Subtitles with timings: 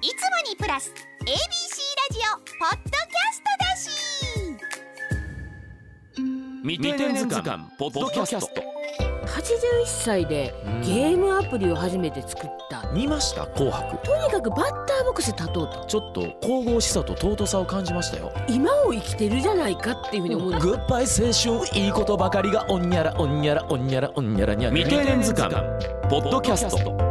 [0.00, 0.14] いつも
[0.48, 1.34] にプラス ABC ラ
[2.12, 3.90] ジオポッドキャストだし。
[6.62, 8.62] 未定年図鑑ポッドキャスト。
[9.26, 12.88] 81歳でゲームアプリを初めて作った。
[12.92, 13.98] 見ました紅白。
[14.06, 15.84] とにかくバッターボックス立とうと。
[15.86, 18.32] ちょっと神々しさと尊さを感じましたよ。
[18.48, 21.32] 今を生きてるじゃないかっていうふうに思うグッバイ青
[21.66, 25.56] 春いいことばかりがおんにゃらおんにゃらおんにゃらおんにゃらにゃ未定年図鑑。
[26.08, 27.07] ポッドキャスト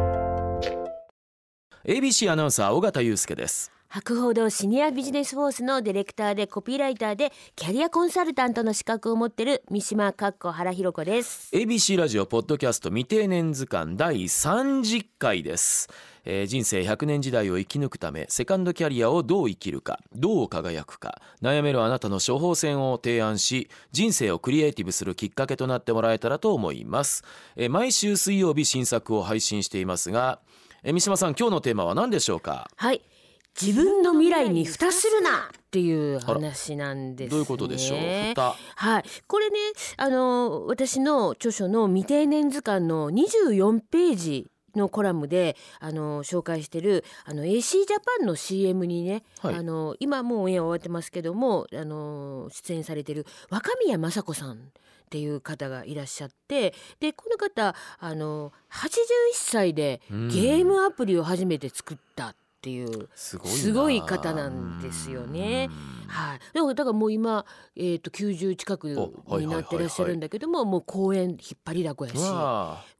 [1.88, 3.72] ABC アナウンサー尾形祐介です。
[3.88, 11.48] 博報堂シニアビジネスフォースのディレクターでコピーライターでキャリアコンサルタントの資格を持ってる三島かっこ原弘子です。
[11.54, 15.88] ABC ラジオポッドキャスト未定年図鑑第30回です、
[16.26, 27.24] えー人生100年時代を生き抜くためセカンドキャリアをどう生きるかどう輝くか悩めるあなたの処方箋を提案し人生をクリエイティブするきっかけとなってもらえたらと思います、
[27.56, 30.40] えー毎週水曜日新作を配信していますが、
[30.84, 32.68] えー三島さん今日のテーマは何でしょうか？
[32.76, 33.02] はい。
[33.60, 35.30] 自分の未来に蓋するな！
[35.30, 37.30] っていう話なんですね。
[37.30, 37.98] どういうことでしょう？
[38.34, 38.54] 蓋。
[38.76, 39.04] はい。
[39.26, 39.58] これね
[39.96, 49.54] あの私の著書の未定年図鑑の24ページのコラムであの紹介してるあの AC ジャパンの CM にね、はい。
[49.56, 54.70] あの今もうオンエア終わってますけどもあの出演されてる若宮雅子さん
[55.08, 58.84] っていう方がいらっしゃってでこの方あの81
[59.32, 60.28] 歳でうん。
[60.28, 63.38] ゲームアプリを初めて作ったっていう、す
[63.72, 65.68] ごい方なんですよね。
[65.70, 66.08] うん。
[66.08, 72.16] はい、だからだからもう今、えー、と90近くになってらっしゃるんだけども、もう公演引っ張りだこやし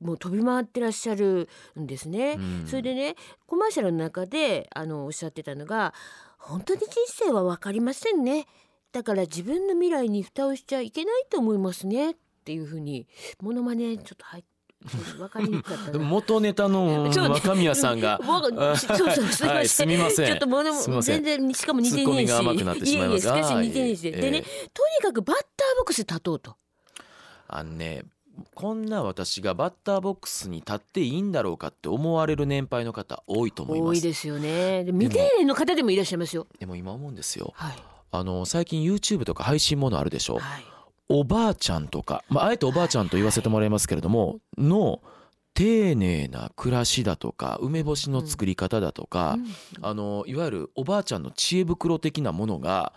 [0.00, 1.48] もう飛び回ってらっしゃる
[1.78, 2.36] んですね。
[2.38, 2.66] うん。
[2.66, 5.92] それでねコマーシャルの中であのおっしゃってたのが
[6.38, 8.46] 本当に人生は分かりませんね
[8.98, 13.06] だから自分の未来に蓋をしちゃいけないと思いますねっていうふうに
[13.40, 14.48] モノマネちょっと入って
[15.16, 15.98] 分かりにくかったな。
[16.00, 19.48] 元ネタの若宮さんが 僕そうそうすみません。
[19.50, 22.06] はいすみませんちょっともの全然しかも似てねえし。
[22.06, 24.02] ツッコミが甘くなってしまいますいえいえしかしはい似てねえし。
[24.10, 25.46] でね、えとにかくバッター
[25.76, 26.56] ボックス立とうと。
[27.46, 28.02] あのね
[28.56, 34.82] こんな私がバッターボックスに立っていいんだろうかって思われる年配の方多いと思います多いですよね。
[34.82, 36.48] で未定年の方でもいらっしゃいますよ。
[36.58, 37.76] でも今思うんですよはい
[38.10, 40.38] あの最近 YouTube とか配信ものあるでしょ？
[40.38, 40.64] はい。
[41.10, 45.00] おばあちゃんとか、まあ、あえておばあちゃんと言わせてもらいますけれどもの
[45.54, 49.38] 丁寧な暮らしだとか梅干しの作り方だとか、
[49.80, 52.92] あのいわゆるおばあちゃんの知恵袋的なものが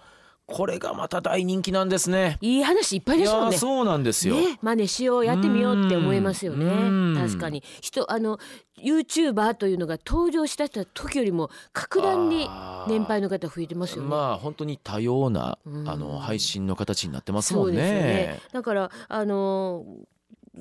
[0.52, 2.38] これがまた大人気なんですね。
[2.42, 3.58] いい話いっぱいいですもんね。
[3.58, 4.36] そうなんですよ。
[4.36, 8.40] ね、真似しようやってみようって思いますよねうん確かに人あの
[8.84, 12.50] YouTuber というのが登場した時よりも格段に
[12.88, 18.42] 年配の方増えてますよね、まあ本当に多様なうんあの配信の形になってますもんねね。
[18.52, 19.86] だからあの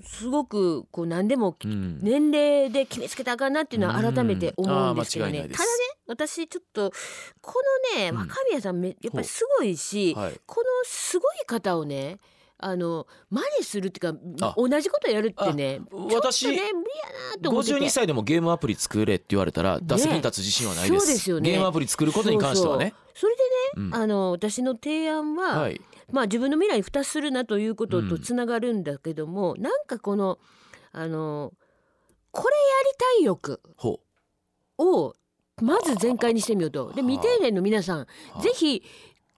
[0.03, 1.99] すごくこう何でもうん。
[2.03, 5.53] 年齢で決めつけたらあかんなっていうのは改めて思うんですけどうんただね
[6.07, 6.93] 私ちょっと
[7.41, 7.55] こ
[7.95, 8.17] のねうん。
[8.17, 10.41] 若宮さんめやっぱりすごいし、はい。
[10.47, 12.19] このすごい方をね
[12.63, 14.55] あの真似するっていうかあ。
[14.57, 16.73] 同じことやるってね私ね無理や
[17.37, 17.71] なと思って。
[17.71, 21.51] て52歳でもゲームアプリ作れって言われたら打席に立つ自信はないです,、そうですよね。
[21.51, 22.95] ゲームアプリ作ることに関してはね。
[23.15, 23.43] それで
[23.83, 23.95] ね、うん。
[23.95, 25.81] あの私の提案は、はい。
[26.13, 28.23] まあ自分の未来に蓋するなということとうん。
[28.23, 30.39] つながるんだけども、なんかこの
[30.93, 31.53] あの
[32.31, 32.61] これや
[32.93, 34.01] りたい欲ほ
[34.79, 35.15] を
[35.63, 36.93] まず全開にしてみようと。
[36.93, 37.11] ではあ。
[37.11, 38.07] 未定年の皆さんう
[38.43, 38.83] ぜひ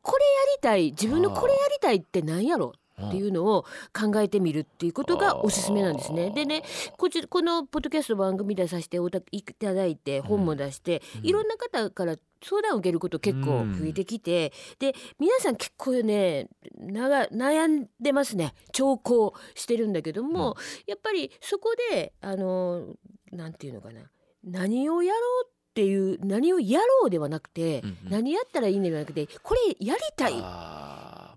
[0.02, 2.72] これやりたい自分のこれやりたいって何やろ
[3.08, 6.30] っていうのを考えてみるっていうことがおすすめなんですね。
[6.30, 6.62] でね
[6.96, 8.98] こちこのポッドキャスト番組出させて
[9.30, 11.26] いただいて本も出して、うん。
[11.26, 18.54] いろんな方から相談を受けること結構増えてきて、で皆さん結構ねなが悩んでますね。
[18.72, 22.94] 兆候してるんだけども、やっぱりそこであの
[23.30, 24.00] なんていうのかな。
[24.44, 28.10] 何をやろうっていう何をやろうではなくて、うんうん。
[28.10, 30.32] 何やったらいいんではなくてこれやりたい。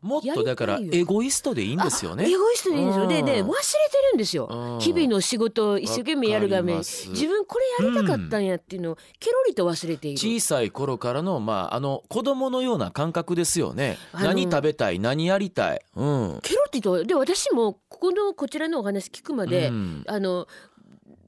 [0.06, 2.26] もっとだからエゴイストでいいんですよね。
[2.26, 3.08] あエゴイストでいいんですよ。
[3.08, 4.48] ででうん忘れてるんですよ。
[4.50, 4.80] うん。
[4.80, 10.18] 日々の仕事を一生懸命やるがめ自分これやりたかったんやっていうのをケロリと忘れている。
[10.18, 13.98] 小さい頃からのまああの子供のような感覚ですよね。
[14.14, 15.00] 何食べたい？
[15.00, 15.82] 何やりたい？
[15.96, 16.40] うん。
[16.42, 20.04] ケロリとで私もここのこちらのお話聞くまで、うん。
[20.08, 20.48] あの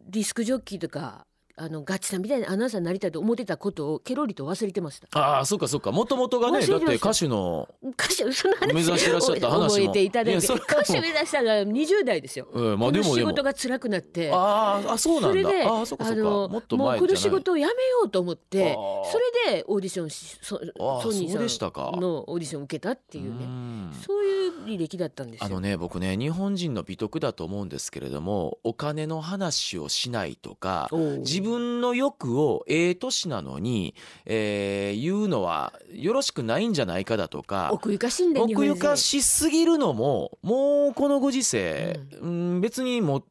[0.09, 1.26] ディスクジョッキーとか
[1.59, 5.07] あのガチさんみたいなアナウンサーになりたいと思ってたことをケロリと忘れてました。
[5.19, 5.91] ああそうかそうか。
[5.91, 9.69] もともとがねだって歌手の歌手その話目指してらっしゃった話も。
[9.69, 12.47] 覚えていただいて歌手目指したのが20代ですよ。
[12.53, 13.31] うんまあでもでも。
[13.31, 14.29] 事が辛くなって。
[14.31, 15.27] あーあそうなんだ。
[15.29, 16.21] それであーそうかそうか。
[16.21, 17.09] のもっともう前じゃない。
[17.09, 18.77] この仕事をやめようと思って
[19.11, 19.17] そ
[19.47, 21.39] れでオーディションしソあーソニーさ
[21.97, 23.93] んのオーディションを受けたっていううねん。
[24.05, 25.47] そういう履歴だったんですよ。
[25.47, 30.87] あのね僕ね日本人の美徳だと思うんですけれどもお金の話をしないとか
[31.19, 33.95] 自分の欲をええ年なのに、
[34.25, 43.23] えー言うのはよろしくないんじゃないかだとか奥ゆかしいんで奥ゆかしすぎるのももうこのご時世、うん、別にもう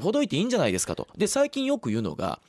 [0.00, 1.08] ほどいていいんじゃないですかと。
[1.16, 2.40] で最近よく言うのが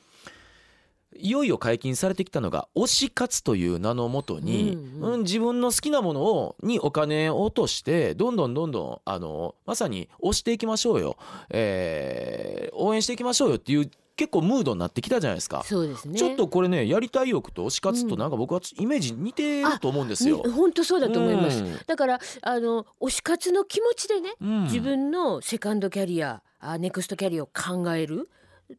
[1.16, 5.12] いよいよ解禁されてきたのが推し活という名のもとに、うんうん。
[5.14, 11.16] うん自分の好きなものをにお金を落としてどんどんどんどんあのまさに推していきましょうよ、
[11.50, 13.90] えー応援していきましょうよっていう
[14.20, 15.62] 結構ムードになってきたじゃないですか。
[15.64, 16.18] そうですね。
[16.18, 20.42] ちょっとこれねやりたい欲と推し活となんか僕はイメージ似てると思うんですよ。
[20.54, 21.78] 本当そうだと思います、うん。
[21.86, 24.62] だからあの推し活の気持ちでね、うん。
[24.64, 28.28] 自分のセカンドキャリアあネクストキャリアを考える。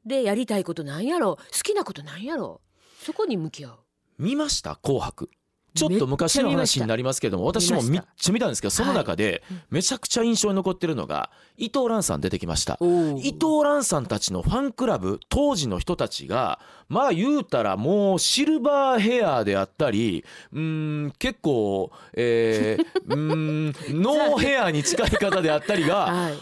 [0.06, 2.62] でやりたいことなんやろ好きなことなんやろ
[3.04, 3.80] そこに向き合う。
[4.20, 4.76] 見ました？
[4.76, 5.32] 紅白
[5.74, 12.78] ちょっと昔の話になりますけども私もめっちゃ見たんですけどその中でめちゃくちゃ印象に残ってるのが伊藤蘭さん出てきました。
[13.18, 16.60] 伊藤蘭さんたちのファンクラブ当時の人たちが
[16.90, 23.66] まあ言うたらもうシルバーヘアであったりうーん結構えー、うーん
[24.02, 26.34] ノーヘアに近い方であったりが はい。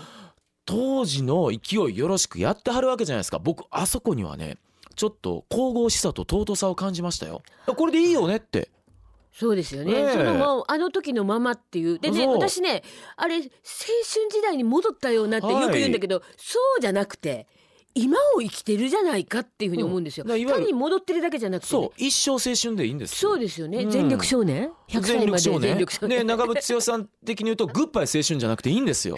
[0.65, 3.39] 当時の勢いよろしくやってはるわけじゃないですか。
[3.39, 4.57] 僕あそこにはね
[4.95, 7.41] ちょっと神々しさと尊さを感じましたよ。
[7.65, 8.69] これでいいよねって
[9.31, 11.99] そうですよね、そのままあの時のままっていう。
[11.99, 12.83] でね私ね
[13.15, 13.49] あれ青春
[14.29, 17.47] 時代に戻ったようなってよく言うんだけど、そうじゃなくて
[17.95, 20.45] 今を生きてるじゃないかっていうふうに思うんですよ、うん。
[20.45, 21.91] 単に戻ってるだけじゃなくてね、そう。
[21.97, 23.31] 一生青春でいいんですよ。
[23.31, 23.89] そうですよね、うん。
[23.89, 26.19] 全力少年？100歳まで全力少年。
[26.19, 29.17] ね長渕剛さん的に言うと グッバイ青春じゃなくていいんですよ。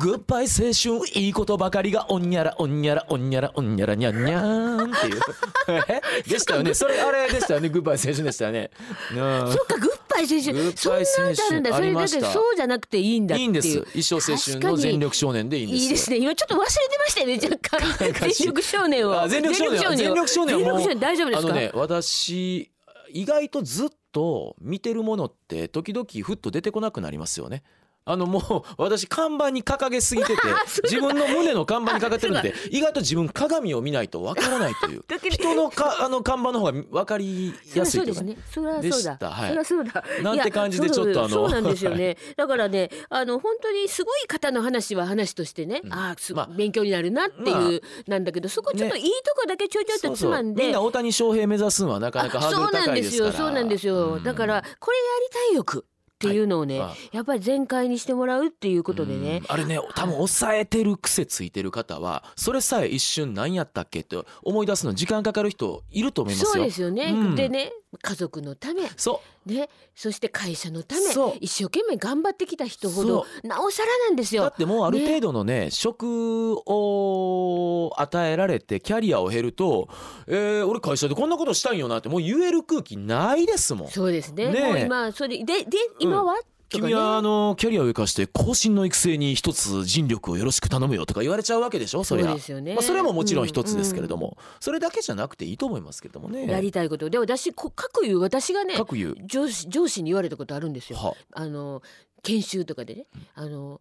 [0.00, 5.20] グッバイ青春いいことばかりがおんにゃらおんにゃらおんにゃらおんにゃらにゃんにゃーんっていう。
[5.88, 6.00] え？
[6.28, 6.72] でしたよね。
[6.74, 7.68] それあれでしたよね。
[7.68, 8.70] グッバイ青春でしたよね。
[9.12, 9.52] うん。
[9.52, 13.40] そっかグッバイ青春グッそんなんってあるんだそれだけそうじゃなくていいんだいう。
[13.42, 13.86] いいんです。
[13.94, 15.82] 一生青春の全力少年でいいんですよ。
[15.82, 18.30] いいですね今ちょっと忘れてましたよね 若干。
[18.30, 19.20] 全力少年を。
[19.20, 21.48] あ全力少年は全力少年はもう全力少年大丈夫ですか？
[21.48, 22.70] あのね私
[23.12, 27.62] 意外とずっと見てるものって時々ふっと出てこなくなりますよね。
[28.06, 30.42] あのもう私看板に掲げすぎてて
[30.84, 38.36] 自分の胸の看板にかかってるので意外と自分鏡を見ないとわからないという人のか あの看板の方が分かりやすいうというかね。
[38.52, 38.60] そですね。
[38.60, 39.36] そりゃでそうだ。
[39.48, 40.04] そりゃそうだ。
[40.22, 42.16] なんて感じでちょっとあのそうなんですよね。
[42.36, 45.92] だからね、あの本当にすごい方の話は話としてね、うん。
[45.92, 46.46] ああすまあ。
[46.54, 49.00] 勉強になるなっていう、まなんだけど、そこちょっとね。
[49.00, 50.64] いいとこだけちょいちょいとつまんで。
[50.64, 53.30] みんな大谷翔平目指すのはなかなかハードル高いですから。
[53.30, 54.24] あそうなんですよそうなんですよ、うん。
[54.24, 55.02] だからこれや
[55.46, 55.86] りたい欲
[56.28, 56.94] っていうのをね、はいあ。
[57.12, 59.42] やっぱり全開にしてもらうっていうことでね。
[59.42, 66.52] うん、あれね多分抑えてる癖ついてる方はそれさえ一瞬何やったっけって思い出すの時間かかる人いると思いますよ。
[66.52, 67.34] そうですよね、うん。
[67.34, 68.82] でね家族のため。
[68.96, 69.68] そね。
[69.94, 71.02] そして会社のため。
[71.40, 79.88] 一生懸命頑張ってきた人ほそどなおさらなんですうだよってもうある程度のね職を与えられてキャリアを経ると、
[80.26, 83.88] えー俺会社でこんなことしたいんよなってもう言える空気ないですもん。
[83.88, 84.50] そうですね。
[84.50, 84.62] ねえ。
[84.62, 86.36] もう今それでで今は、
[86.74, 86.90] とかね。
[86.90, 92.04] 君はあのキャリアを生かして後進の育成に一つ尽力をよろしく頼むよとか言われちゃうわけでしょ？
[92.04, 92.26] そりゃ。
[92.26, 92.74] そうですよね。
[92.74, 93.46] まあ、それももちろん。
[93.46, 96.46] 一つですけれども、それだけじゃなくていいと思いますけどもね。
[96.46, 97.18] やりたいことで。
[97.18, 100.98] 私こ各言う私がね各言う上司上司に言われたことあるんですよ。
[100.98, 101.46] はあ。
[101.46, 101.82] の
[102.22, 103.80] 研修とかでね、あの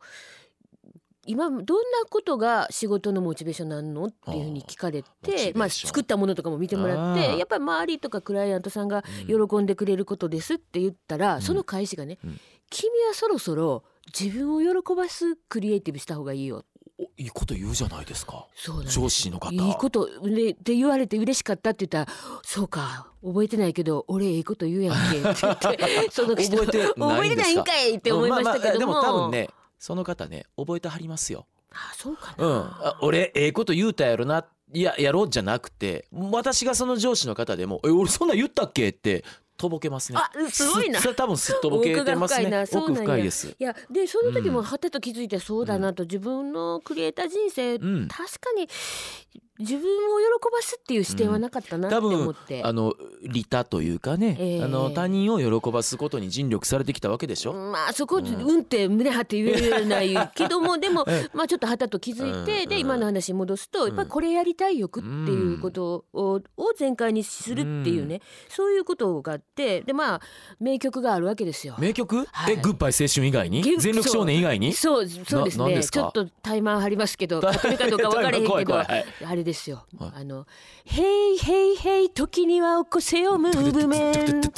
[1.26, 1.64] 今どんな
[2.10, 4.06] ことが仕事のモチベーションなんの？
[4.06, 9.48] っていうふうに聞かれてまあ、作ったものとかも見てもらってやっぱり周りとかクライアントさんがうん。
[9.48, 11.42] 喜んでくれることですって言ったら、ん。
[11.42, 12.40] その返しがね、うん
[12.70, 13.84] 君はそろそろ
[14.18, 16.66] 自分を喜ばすクリエイティブした方がいいよ。
[17.00, 18.46] おいいこと言うじゃないですか。
[18.88, 19.52] 上司の方。
[19.52, 27.04] いいことでって言われて嬉しかったって言ったら「そうか覚えてないけど俺ええこと言うやんけ」って言って その人覚えてないんですか？
[27.10, 31.48] 覚えてないんかいって思いましたけども、うんまあまあでも多分ねその方ね覚えてはりますよ。
[31.72, 32.50] あそうかうん。
[32.50, 39.24] な、あ俺ええこと言うたやろないややろうじゃなくて私がその上司の方でも「え俺そんなん言ったっけ?」って
[39.58, 40.20] とぼけますね。
[40.20, 41.00] あすごいな。
[41.02, 42.50] それ多分すっとぼけてますね。
[42.50, 42.68] な。
[42.68, 43.02] そうなんや。
[43.02, 43.56] 奥深いです。
[43.58, 44.54] いやでその時うん。
[44.56, 48.08] もはたと気づいてそうだなと、自分のクリエイター人生、うん。
[48.08, 48.68] 確かに
[49.60, 54.64] 自分を喜ばすっていう視点はなかったなって思って、あの利他というかね、ええ。
[54.64, 58.58] あの他人を喜ばすことに尽力されてきたわけでしょ、まあそこ、ううん。
[58.58, 62.70] ん、って胸張って言えないけども でもえまあちょっとはたと気づいて、うん。
[62.70, 70.22] で今の話に戻すと、やっぱりこれやりたい欲っていうことを,、を全開にするっていうね、そういうことがあってでまあ
[70.60, 71.76] 名曲があるわけですよ。
[71.78, 72.54] 名曲、はい。
[72.54, 73.62] えグッバイ青春以外に？
[73.62, 74.74] ゲ全力少年以外に？
[74.74, 75.08] そう。
[75.08, 75.84] そうですね。
[75.84, 78.86] ちょっとタイマー張りますけど勝てるかどうか分からへんけど怖い怖い。
[78.86, 79.06] はい。
[79.26, 80.12] あれですよ、はい。
[80.16, 80.48] あの
[80.86, 84.42] 「ヘイヘイヘイ時には起こせよムーブメン。
[84.42, 84.52] ト」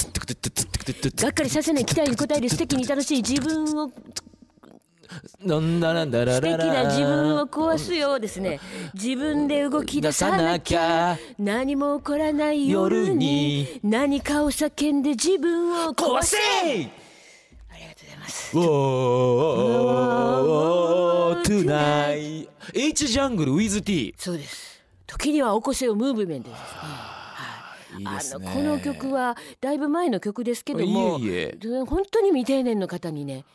[1.24, 3.92] がっかりさせない期待に応える素敵に楽しい自分を。
[5.42, 8.60] なんだなんだら素敵な自分を壊すようですね。
[8.94, 11.18] 自分で動き出さなきゃ。
[11.39, 13.62] 何も起こらない夜に。
[13.62, 16.38] 夜何かを叫んで自分を壊せ。
[16.38, 18.58] ありがとうございます。
[18.58, 19.86] ウォー
[21.46, 24.75] tonight H ジャングル with T そうです
[25.08, 26.62] 時には起こせよムーブメントです。
[26.62, 28.02] ねい。
[28.02, 28.12] いね。
[28.12, 31.20] あのこの曲はだいぶ前の曲ですけども
[31.86, 33.46] 本当に未定年の方にね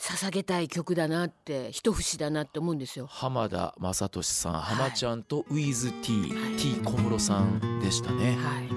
[0.00, 3.06] 捧げたい曲だなって一節だなって思うんですよ。
[3.06, 8.68] 浜田雅俊さん浜ちゃんと with T T 小室さんでしたねはい、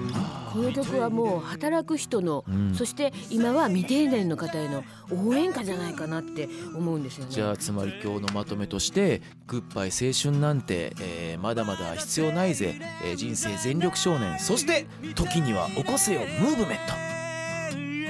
[0.52, 7.30] この曲はもう働く人の、うんそして今は未定年の方への応援歌じゃないかなって思うんですよね。
[7.30, 16.92] じゃあつまり今日のまとめとして「グッバイ青春なんて、えーまだまだ必要ないぜ、えー人生全力少年そして時には起こせよムーブメント」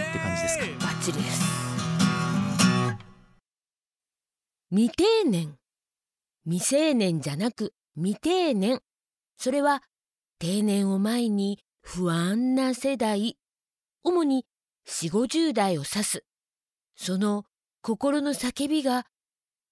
[0.09, 1.74] って感じですかバッチリです。
[4.75, 5.57] 未定年。
[6.45, 8.81] 未成年じゃなく未定年。
[9.39, 9.85] それは
[10.41, 13.39] 定年を前に不安な世代。
[14.03, 14.45] 主に
[14.89, 16.25] 4 5 0代を指す。
[16.97, 17.45] その
[17.83, 19.07] 心の叫びが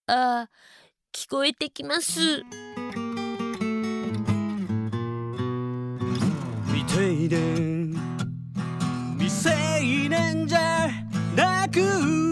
[0.07, 0.51] ああ
[1.13, 2.45] 聞こえてきます。
[6.69, 7.97] 未定年。
[9.19, 9.51] 未成
[10.09, 10.89] 年じゃ
[11.35, 12.32] なく